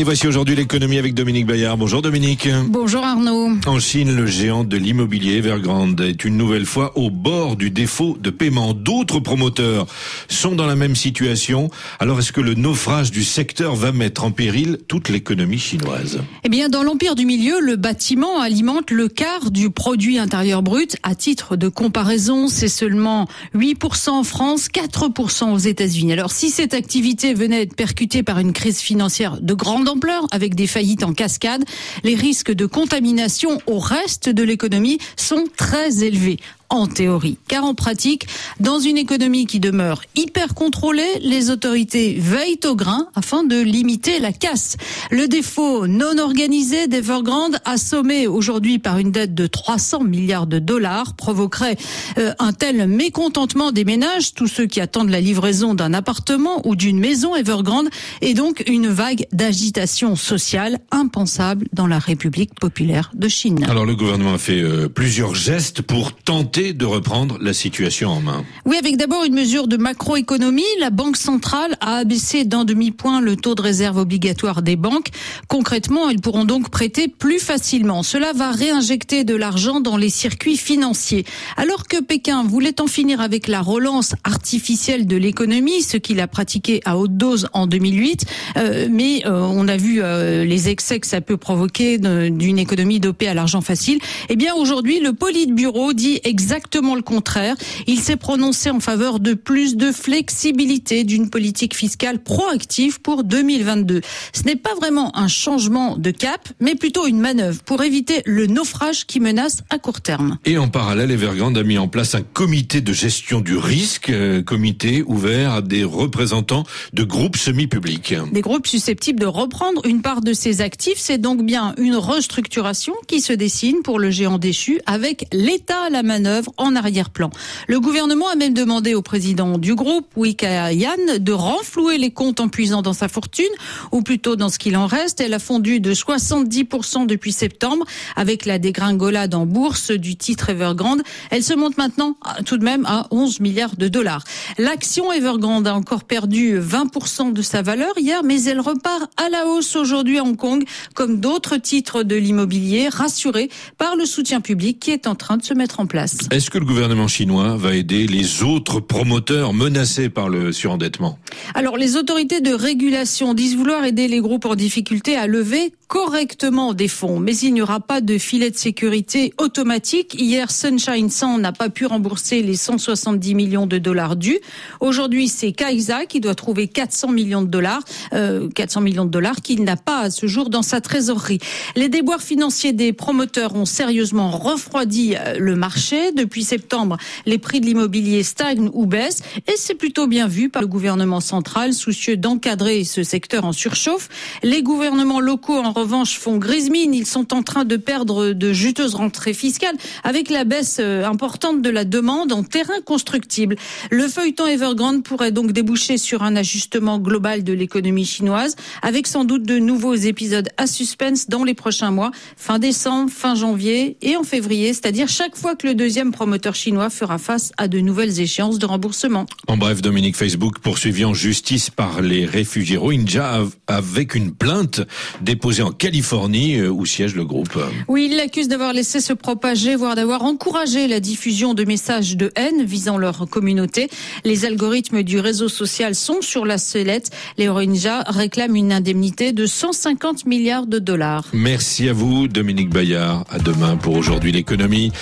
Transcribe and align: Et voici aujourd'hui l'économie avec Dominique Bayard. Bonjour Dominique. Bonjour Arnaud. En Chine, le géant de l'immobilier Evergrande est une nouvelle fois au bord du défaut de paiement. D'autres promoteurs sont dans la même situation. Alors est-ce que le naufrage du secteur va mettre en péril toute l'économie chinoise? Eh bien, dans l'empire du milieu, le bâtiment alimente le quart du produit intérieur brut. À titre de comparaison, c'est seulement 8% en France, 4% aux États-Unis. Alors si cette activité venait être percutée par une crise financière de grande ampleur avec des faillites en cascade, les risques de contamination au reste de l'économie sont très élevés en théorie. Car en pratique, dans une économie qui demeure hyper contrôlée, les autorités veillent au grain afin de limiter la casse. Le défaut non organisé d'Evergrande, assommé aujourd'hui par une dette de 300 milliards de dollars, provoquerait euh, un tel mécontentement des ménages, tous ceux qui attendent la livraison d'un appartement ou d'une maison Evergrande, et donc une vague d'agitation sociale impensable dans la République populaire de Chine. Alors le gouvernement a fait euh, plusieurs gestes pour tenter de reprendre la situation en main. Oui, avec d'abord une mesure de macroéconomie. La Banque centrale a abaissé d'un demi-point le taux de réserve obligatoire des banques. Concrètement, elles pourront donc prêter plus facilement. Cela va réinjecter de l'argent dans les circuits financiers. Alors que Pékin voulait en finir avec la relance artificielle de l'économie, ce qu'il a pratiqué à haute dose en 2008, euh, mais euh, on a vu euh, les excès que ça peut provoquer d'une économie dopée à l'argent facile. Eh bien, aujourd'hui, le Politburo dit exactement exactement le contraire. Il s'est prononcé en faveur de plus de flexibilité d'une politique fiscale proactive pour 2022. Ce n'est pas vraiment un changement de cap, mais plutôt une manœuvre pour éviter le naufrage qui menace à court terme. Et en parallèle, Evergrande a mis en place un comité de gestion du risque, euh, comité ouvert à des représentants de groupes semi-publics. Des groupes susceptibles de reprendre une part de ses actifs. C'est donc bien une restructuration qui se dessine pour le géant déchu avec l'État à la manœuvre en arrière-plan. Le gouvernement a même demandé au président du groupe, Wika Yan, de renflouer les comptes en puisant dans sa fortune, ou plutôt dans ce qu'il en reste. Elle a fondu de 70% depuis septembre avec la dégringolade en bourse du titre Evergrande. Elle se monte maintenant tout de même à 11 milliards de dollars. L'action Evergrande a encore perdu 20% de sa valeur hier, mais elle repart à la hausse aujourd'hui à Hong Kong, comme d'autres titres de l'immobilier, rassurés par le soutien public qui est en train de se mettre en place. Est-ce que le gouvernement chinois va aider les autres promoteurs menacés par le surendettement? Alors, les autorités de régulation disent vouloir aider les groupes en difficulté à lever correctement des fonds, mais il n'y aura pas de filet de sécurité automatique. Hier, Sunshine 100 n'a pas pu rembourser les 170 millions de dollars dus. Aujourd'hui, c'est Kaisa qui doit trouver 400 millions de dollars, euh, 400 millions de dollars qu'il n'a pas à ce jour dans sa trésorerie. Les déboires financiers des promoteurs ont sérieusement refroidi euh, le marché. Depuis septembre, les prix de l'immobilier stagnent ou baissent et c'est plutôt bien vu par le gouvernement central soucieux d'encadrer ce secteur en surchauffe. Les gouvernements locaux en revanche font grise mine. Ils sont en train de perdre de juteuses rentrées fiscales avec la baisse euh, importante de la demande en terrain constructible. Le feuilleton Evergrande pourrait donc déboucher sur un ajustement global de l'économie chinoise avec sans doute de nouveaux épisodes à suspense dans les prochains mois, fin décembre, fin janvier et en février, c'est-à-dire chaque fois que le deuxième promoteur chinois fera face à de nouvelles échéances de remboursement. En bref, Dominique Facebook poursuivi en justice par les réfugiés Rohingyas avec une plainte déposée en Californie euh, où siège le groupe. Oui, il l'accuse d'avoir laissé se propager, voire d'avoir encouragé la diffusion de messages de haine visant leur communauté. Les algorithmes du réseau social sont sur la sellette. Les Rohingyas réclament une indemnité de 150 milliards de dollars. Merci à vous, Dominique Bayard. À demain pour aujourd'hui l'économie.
Et 0.00 0.04
voici 0.04 0.28
aujourd'hui 0.28 0.54
l'économie 0.54 0.96
avec 0.96 1.12
Dominique 1.12 1.46
Bayard. 1.46 1.76
Bonjour 1.76 2.02
Dominique. 2.02 2.48
Bonjour 2.68 3.04
Arnaud. 3.04 3.50
En 3.66 3.80
Chine, 3.80 4.14
le 4.14 4.26
géant 4.26 4.62
de 4.62 4.76
l'immobilier 4.76 5.38
Evergrande 5.38 6.00
est 6.00 6.24
une 6.24 6.36
nouvelle 6.36 6.66
fois 6.66 6.96
au 6.96 7.10
bord 7.10 7.56
du 7.56 7.70
défaut 7.70 8.16
de 8.20 8.30
paiement. 8.30 8.74
D'autres 8.74 9.18
promoteurs 9.18 9.88
sont 10.28 10.54
dans 10.54 10.66
la 10.66 10.76
même 10.76 10.94
situation. 10.94 11.68
Alors 11.98 12.20
est-ce 12.20 12.30
que 12.30 12.40
le 12.40 12.54
naufrage 12.54 13.10
du 13.10 13.24
secteur 13.24 13.74
va 13.74 13.90
mettre 13.90 14.22
en 14.22 14.30
péril 14.30 14.78
toute 14.86 15.08
l'économie 15.08 15.58
chinoise? 15.58 16.20
Eh 16.44 16.48
bien, 16.48 16.68
dans 16.68 16.84
l'empire 16.84 17.16
du 17.16 17.26
milieu, 17.26 17.58
le 17.58 17.74
bâtiment 17.74 18.40
alimente 18.40 18.92
le 18.92 19.08
quart 19.08 19.50
du 19.50 19.70
produit 19.70 20.20
intérieur 20.20 20.62
brut. 20.62 20.96
À 21.02 21.16
titre 21.16 21.56
de 21.56 21.66
comparaison, 21.66 22.46
c'est 22.46 22.68
seulement 22.68 23.26
8% 23.56 24.10
en 24.10 24.22
France, 24.22 24.68
4% 24.68 25.52
aux 25.52 25.58
États-Unis. 25.58 26.12
Alors 26.12 26.30
si 26.30 26.50
cette 26.50 26.72
activité 26.72 27.34
venait 27.34 27.62
être 27.62 27.74
percutée 27.74 28.22
par 28.22 28.38
une 28.38 28.52
crise 28.52 28.78
financière 28.78 29.40
de 29.40 29.54
grande 29.54 29.87
ampleur 29.88 30.26
avec 30.30 30.54
des 30.54 30.66
faillites 30.66 31.02
en 31.02 31.12
cascade, 31.12 31.64
les 32.04 32.14
risques 32.14 32.52
de 32.52 32.66
contamination 32.66 33.60
au 33.66 33.78
reste 33.78 34.28
de 34.28 34.42
l'économie 34.42 34.98
sont 35.16 35.44
très 35.56 36.04
élevés 36.04 36.38
en 36.70 36.86
théorie. 36.86 37.38
Car 37.48 37.64
en 37.64 37.74
pratique, 37.74 38.26
dans 38.60 38.78
une 38.78 38.98
économie 38.98 39.46
qui 39.46 39.60
demeure 39.60 40.02
hyper 40.14 40.54
contrôlée, 40.54 41.18
les 41.20 41.50
autorités 41.50 42.16
veillent 42.18 42.60
au 42.64 42.76
grain 42.76 43.08
afin 43.14 43.44
de 43.44 43.60
limiter 43.60 44.18
la 44.18 44.32
casse. 44.32 44.76
Le 45.10 45.28
défaut 45.28 45.86
non 45.86 46.18
organisé 46.18 46.86
d'Evergrande, 46.86 47.58
assommé 47.64 48.26
aujourd'hui 48.26 48.78
par 48.78 48.98
une 48.98 49.12
dette 49.12 49.34
de 49.34 49.46
300 49.46 50.04
milliards 50.04 50.46
de 50.46 50.58
dollars, 50.58 51.14
provoquerait 51.14 51.76
euh, 52.18 52.32
un 52.38 52.52
tel 52.52 52.86
mécontentement 52.86 53.72
des 53.72 53.84
ménages, 53.84 54.34
tous 54.34 54.48
ceux 54.48 54.66
qui 54.66 54.80
attendent 54.80 55.10
la 55.10 55.20
livraison 55.20 55.74
d'un 55.74 55.94
appartement 55.94 56.66
ou 56.66 56.76
d'une 56.76 56.98
maison 56.98 57.34
Evergrande, 57.34 57.88
et 58.20 58.34
donc 58.34 58.64
une 58.66 58.88
vague 58.88 59.26
d'agitation 59.32 60.16
sociale 60.16 60.78
impensable 60.90 61.66
dans 61.72 61.86
la 61.86 61.98
République 61.98 62.54
populaire 62.54 63.10
de 63.14 63.28
Chine. 63.28 63.64
Alors 63.68 63.86
le 63.86 63.94
gouvernement 63.94 64.34
a 64.34 64.38
fait 64.38 64.60
euh, 64.60 64.88
plusieurs 64.88 65.34
gestes 65.34 65.82
pour 65.82 66.12
tenter 66.12 66.57
de 66.58 66.84
reprendre 66.84 67.38
la 67.40 67.52
situation 67.52 68.10
en 68.10 68.20
main. 68.20 68.44
Oui, 68.66 68.76
avec 68.76 68.96
d'abord 68.96 69.22
une 69.24 69.34
mesure 69.34 69.68
de 69.68 69.76
macroéconomie. 69.76 70.64
La 70.80 70.90
Banque 70.90 71.16
centrale 71.16 71.76
a 71.80 71.98
abaissé 71.98 72.44
d'un 72.44 72.64
demi-point 72.64 73.20
le 73.20 73.36
taux 73.36 73.54
de 73.54 73.62
réserve 73.62 73.98
obligatoire 73.98 74.62
des 74.62 74.74
banques. 74.74 75.10
Concrètement, 75.46 76.10
elles 76.10 76.20
pourront 76.20 76.44
donc 76.44 76.70
prêter 76.70 77.06
plus 77.06 77.38
facilement. 77.38 78.02
Cela 78.02 78.32
va 78.32 78.50
réinjecter 78.50 79.22
de 79.22 79.36
l'argent 79.36 79.80
dans 79.80 79.96
les 79.96 80.10
circuits 80.10 80.56
financiers. 80.56 81.24
Alors 81.56 81.86
que 81.86 82.02
Pékin 82.02 82.42
voulait 82.42 82.80
en 82.80 82.88
finir 82.88 83.20
avec 83.20 83.46
la 83.46 83.60
relance 83.60 84.14
artificielle 84.24 85.06
de 85.06 85.16
l'économie, 85.16 85.82
ce 85.82 85.96
qu'il 85.96 86.18
a 86.18 86.26
pratiqué 86.26 86.80
à 86.84 86.98
haute 86.98 87.16
dose 87.16 87.48
en 87.52 87.68
2008, 87.68 88.26
euh, 88.56 88.88
mais 88.90 89.22
euh, 89.26 89.42
on 89.42 89.68
a 89.68 89.76
vu 89.76 90.00
euh, 90.02 90.44
les 90.44 90.68
excès 90.68 90.98
que 90.98 91.06
ça 91.06 91.20
peut 91.20 91.36
provoquer 91.36 91.98
d'une 91.98 92.58
économie 92.58 92.98
dopée 92.98 93.28
à 93.28 93.34
l'argent 93.34 93.60
facile. 93.60 94.00
Eh 94.28 94.34
bien, 94.34 94.54
aujourd'hui, 94.54 94.98
le 94.98 95.12
Politburo 95.12 95.92
dit 95.92 96.18
exactement 96.24 96.47
exactement 96.48 96.94
le 96.94 97.02
contraire. 97.02 97.56
Il 97.86 98.00
s'est 98.00 98.16
prononcé 98.16 98.70
en 98.70 98.80
faveur 98.80 99.20
de 99.20 99.34
plus 99.34 99.76
de 99.76 99.92
flexibilité 99.92 101.04
d'une 101.04 101.28
politique 101.28 101.76
fiscale 101.76 102.22
proactive 102.22 103.02
pour 103.02 103.22
2022. 103.22 104.00
Ce 104.32 104.44
n'est 104.44 104.56
pas 104.56 104.74
vraiment 104.74 105.14
un 105.14 105.28
changement 105.28 105.98
de 105.98 106.10
cap, 106.10 106.48
mais 106.58 106.74
plutôt 106.74 107.06
une 107.06 107.20
manœuvre 107.20 107.60
pour 107.64 107.82
éviter 107.82 108.22
le 108.24 108.46
naufrage 108.46 109.04
qui 109.04 109.20
menace 109.20 109.58
à 109.68 109.78
court 109.78 110.00
terme. 110.00 110.38
Et 110.46 110.56
en 110.56 110.68
parallèle, 110.68 111.10
Evergrande 111.10 111.58
a 111.58 111.62
mis 111.62 111.76
en 111.76 111.86
place 111.86 112.14
un 112.14 112.22
comité 112.22 112.80
de 112.80 112.94
gestion 112.94 113.42
du 113.42 113.58
risque, 113.58 114.08
euh, 114.08 114.40
comité 114.42 115.02
ouvert 115.06 115.52
à 115.52 115.60
des 115.60 115.84
représentants 115.84 116.64
de 116.94 117.04
groupes 117.04 117.36
semi-publics. 117.36 118.14
Des 118.32 118.40
groupes 118.40 118.66
susceptibles 118.66 119.20
de 119.20 119.26
reprendre 119.26 119.84
une 119.84 120.00
part 120.00 120.22
de 120.22 120.32
ses 120.32 120.62
actifs. 120.62 120.96
C'est 120.96 121.18
donc 121.18 121.44
bien 121.44 121.74
une 121.76 121.96
restructuration 121.96 122.94
qui 123.06 123.20
se 123.20 123.34
dessine 123.34 123.82
pour 123.84 123.98
le 123.98 124.10
géant 124.10 124.38
déchu 124.38 124.80
avec 124.86 125.26
l'État 125.30 125.82
à 125.82 125.90
la 125.90 126.02
manœuvre 126.02 126.37
en 126.56 126.76
arrière-plan. 126.76 127.30
Le 127.66 127.80
gouvernement 127.80 128.28
a 128.28 128.36
même 128.36 128.54
demandé 128.54 128.94
au 128.94 129.02
président 129.02 129.58
du 129.58 129.74
groupe, 129.74 130.06
Wika 130.16 130.72
Yan, 130.72 131.18
de 131.18 131.32
renflouer 131.32 131.98
les 131.98 132.10
comptes 132.10 132.40
en 132.40 132.48
puisant 132.48 132.82
dans 132.82 132.92
sa 132.92 133.08
fortune, 133.08 133.46
ou 133.92 134.02
plutôt 134.02 134.36
dans 134.36 134.48
ce 134.48 134.58
qu'il 134.58 134.76
en 134.76 134.86
reste. 134.86 135.20
Elle 135.20 135.34
a 135.34 135.38
fondu 135.38 135.80
de 135.80 135.94
70% 135.94 137.06
depuis 137.06 137.32
septembre 137.32 137.84
avec 138.16 138.44
la 138.46 138.58
dégringolade 138.58 139.34
en 139.34 139.46
bourse 139.46 139.90
du 139.90 140.16
titre 140.16 140.50
Evergrande. 140.50 141.02
Elle 141.30 141.42
se 141.42 141.54
monte 141.54 141.78
maintenant 141.78 142.16
tout 142.44 142.56
de 142.56 142.64
même 142.64 142.84
à 142.86 143.06
11 143.10 143.40
milliards 143.40 143.76
de 143.76 143.88
dollars. 143.88 144.24
L'action 144.58 145.12
Evergrande 145.12 145.66
a 145.66 145.74
encore 145.74 146.04
perdu 146.04 146.58
20% 146.58 147.32
de 147.32 147.42
sa 147.42 147.62
valeur 147.62 147.92
hier, 147.98 148.22
mais 148.24 148.42
elle 148.44 148.60
repart 148.60 149.10
à 149.16 149.28
la 149.28 149.46
hausse 149.46 149.76
aujourd'hui 149.76 150.18
à 150.18 150.22
Hong 150.22 150.36
Kong, 150.36 150.64
comme 150.94 151.20
d'autres 151.20 151.56
titres 151.56 152.02
de 152.02 152.16
l'immobilier, 152.16 152.88
rassurés 152.88 153.50
par 153.76 153.96
le 153.96 154.06
soutien 154.06 154.40
public 154.40 154.80
qui 154.80 154.90
est 154.90 155.06
en 155.06 155.14
train 155.14 155.36
de 155.36 155.44
se 155.44 155.54
mettre 155.54 155.80
en 155.80 155.86
place. 155.86 156.27
Est-ce 156.30 156.50
que 156.50 156.58
le 156.58 156.66
gouvernement 156.66 157.08
chinois 157.08 157.56
va 157.56 157.74
aider 157.74 158.06
les 158.06 158.42
autres 158.42 158.80
promoteurs 158.80 159.54
menacés 159.54 160.10
par 160.10 160.28
le 160.28 160.52
surendettement? 160.52 161.18
Alors, 161.54 161.76
les 161.76 161.96
autorités 161.96 162.40
de 162.40 162.52
régulation 162.52 163.32
disent 163.32 163.56
vouloir 163.56 163.84
aider 163.84 164.06
les 164.08 164.20
groupes 164.20 164.44
en 164.44 164.54
difficulté 164.54 165.16
à 165.16 165.26
lever 165.26 165.72
correctement 165.86 166.74
des 166.74 166.88
fonds, 166.88 167.18
mais 167.18 167.34
il 167.38 167.54
n'y 167.54 167.62
aura 167.62 167.80
pas 167.80 168.02
de 168.02 168.18
filet 168.18 168.50
de 168.50 168.58
sécurité 168.58 169.32
automatique. 169.38 170.20
Hier, 170.20 170.50
Sunshine 170.50 171.08
100 171.08 171.38
n'a 171.38 171.52
pas 171.52 171.70
pu 171.70 171.86
rembourser 171.86 172.42
les 172.42 172.56
170 172.56 173.34
millions 173.34 173.66
de 173.66 173.78
dollars 173.78 174.16
dus. 174.16 174.38
Aujourd'hui, 174.80 175.28
c'est 175.28 175.52
Kaisa 175.52 176.04
qui 176.04 176.20
doit 176.20 176.34
trouver 176.34 176.68
400 176.68 177.08
millions 177.08 177.40
de 177.40 177.46
dollars, 177.46 177.80
euh, 178.12 178.50
400 178.50 178.82
millions 178.82 179.06
de 179.06 179.10
dollars 179.10 179.36
qu'il 179.36 179.64
n'a 179.64 179.76
pas 179.76 180.00
à 180.00 180.10
ce 180.10 180.26
jour 180.26 180.50
dans 180.50 180.62
sa 180.62 180.82
trésorerie. 180.82 181.38
Les 181.74 181.88
déboires 181.88 182.22
financiers 182.22 182.74
des 182.74 182.92
promoteurs 182.92 183.54
ont 183.54 183.64
sérieusement 183.64 184.30
refroidi 184.30 185.14
euh, 185.16 185.38
le 185.38 185.56
marché. 185.56 186.12
Depuis 186.12 186.44
septembre, 186.44 186.98
les 187.24 187.38
prix 187.38 187.60
de 187.60 187.66
l'immobilier 187.66 188.22
stagnent 188.22 188.68
ou 188.74 188.84
baissent 188.84 189.22
et 189.46 189.54
c'est 189.56 189.74
plutôt 189.74 190.06
bien 190.06 190.28
vu 190.28 190.50
par 190.50 190.60
le 190.60 190.68
gouvernement 190.68 191.20
central 191.20 191.37
soucieux 191.72 192.16
d'encadrer 192.16 192.84
ce 192.84 193.02
secteur 193.02 193.44
en 193.44 193.52
surchauffe. 193.52 194.08
Les 194.42 194.62
gouvernements 194.62 195.20
locaux 195.20 195.58
en 195.58 195.72
revanche 195.72 196.18
font 196.18 196.38
grise 196.38 196.70
mine. 196.70 196.94
Ils 196.94 197.06
sont 197.06 197.34
en 197.34 197.42
train 197.42 197.64
de 197.64 197.76
perdre 197.76 198.32
de 198.32 198.52
juteuses 198.52 198.94
rentrées 198.94 199.34
fiscales 199.34 199.76
avec 200.04 200.30
la 200.30 200.44
baisse 200.44 200.78
euh, 200.80 201.04
importante 201.04 201.62
de 201.62 201.70
la 201.70 201.84
demande 201.84 202.32
en 202.32 202.42
terrain 202.42 202.80
constructible. 202.84 203.56
Le 203.90 204.08
feuilleton 204.08 204.46
Evergrande 204.46 205.02
pourrait 205.02 205.32
donc 205.32 205.52
déboucher 205.52 205.98
sur 205.98 206.22
un 206.22 206.36
ajustement 206.36 206.98
global 206.98 207.44
de 207.44 207.52
l'économie 207.52 208.04
chinoise 208.04 208.56
avec 208.82 209.06
sans 209.06 209.24
doute 209.24 209.42
de 209.42 209.58
nouveaux 209.58 209.94
épisodes 209.94 210.48
à 210.56 210.66
suspense 210.66 211.28
dans 211.28 211.44
les 211.44 211.54
prochains 211.54 211.90
mois, 211.90 212.10
fin 212.36 212.58
décembre, 212.58 213.10
fin 213.10 213.34
janvier 213.34 213.96
et 214.02 214.16
en 214.16 214.22
février, 214.22 214.72
c'est-à-dire 214.72 215.08
chaque 215.08 215.36
fois 215.36 215.56
que 215.56 215.66
le 215.66 215.74
deuxième 215.74 216.12
promoteur 216.12 216.54
chinois 216.54 216.90
fera 216.90 217.18
face 217.18 217.52
à 217.56 217.68
de 217.68 217.80
nouvelles 217.80 218.20
échéances 218.20 218.58
de 218.58 218.66
remboursement. 218.66 219.26
En 219.46 219.56
bref, 219.56 219.82
Dominique 219.82 220.16
Facebook 220.16 220.58
poursuivi 220.58 221.04
en 221.04 221.14
justice 221.28 221.68
par 221.68 222.00
les 222.00 222.24
réfugiés 222.24 222.78
Rohingyas 222.78 223.44
avec 223.66 224.14
une 224.14 224.32
plainte 224.32 224.80
déposée 225.20 225.60
en 225.60 225.72
Californie 225.72 226.56
euh, 226.56 226.70
où 226.70 226.86
siège 226.86 227.14
le 227.14 227.26
groupe. 227.26 227.58
Oui, 227.86 228.08
il 228.10 228.16
l'accuse 228.16 228.48
d'avoir 228.48 228.72
laissé 228.72 228.98
se 229.02 229.12
propager, 229.12 229.76
voire 229.76 229.94
d'avoir 229.94 230.22
encouragé 230.22 230.88
la 230.88 231.00
diffusion 231.00 231.52
de 231.52 231.64
messages 231.64 232.16
de 232.16 232.32
haine 232.34 232.64
visant 232.64 232.96
leur 232.96 233.28
communauté. 233.28 233.90
Les 234.24 234.46
algorithmes 234.46 235.02
du 235.02 235.20
réseau 235.20 235.50
social 235.50 235.94
sont 235.94 236.22
sur 236.22 236.46
la 236.46 236.56
sellette. 236.56 237.10
Les 237.36 237.50
Rohingyas 237.50 238.04
réclament 238.06 238.56
une 238.56 238.72
indemnité 238.72 239.32
de 239.32 239.44
150 239.44 240.24
milliards 240.24 240.66
de 240.66 240.78
dollars. 240.78 241.26
Merci 241.34 241.90
à 241.90 241.92
vous, 241.92 242.26
Dominique 242.26 242.70
Bayard. 242.70 243.26
À 243.28 243.38
demain 243.38 243.76
pour 243.76 243.98
aujourd'hui 243.98 244.32
l'économie. 244.32 244.92